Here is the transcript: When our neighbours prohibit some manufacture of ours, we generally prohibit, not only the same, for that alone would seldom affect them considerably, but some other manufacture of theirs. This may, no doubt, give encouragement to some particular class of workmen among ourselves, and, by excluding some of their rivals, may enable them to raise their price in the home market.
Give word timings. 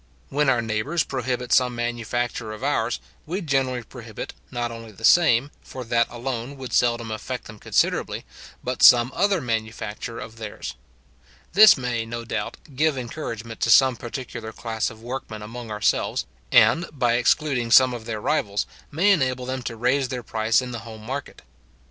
When 0.29 0.49
our 0.49 0.63
neighbours 0.63 1.03
prohibit 1.03 1.53
some 1.53 1.75
manufacture 1.75 2.53
of 2.53 2.63
ours, 2.63 2.99
we 3.27 3.39
generally 3.39 3.83
prohibit, 3.83 4.33
not 4.49 4.71
only 4.71 4.91
the 4.91 5.05
same, 5.05 5.51
for 5.61 5.83
that 5.83 6.07
alone 6.09 6.57
would 6.57 6.73
seldom 6.73 7.11
affect 7.11 7.45
them 7.45 7.59
considerably, 7.59 8.25
but 8.63 8.81
some 8.81 9.11
other 9.13 9.39
manufacture 9.41 10.17
of 10.17 10.37
theirs. 10.37 10.73
This 11.53 11.77
may, 11.77 12.03
no 12.03 12.25
doubt, 12.25 12.57
give 12.75 12.97
encouragement 12.97 13.59
to 13.59 13.69
some 13.69 13.95
particular 13.95 14.51
class 14.51 14.89
of 14.89 15.03
workmen 15.03 15.43
among 15.43 15.69
ourselves, 15.69 16.25
and, 16.51 16.87
by 16.91 17.13
excluding 17.13 17.69
some 17.69 17.93
of 17.93 18.05
their 18.05 18.19
rivals, 18.19 18.65
may 18.89 19.11
enable 19.11 19.45
them 19.45 19.61
to 19.61 19.75
raise 19.75 20.07
their 20.07 20.23
price 20.23 20.63
in 20.63 20.71
the 20.71 20.79
home 20.79 21.03
market. 21.03 21.43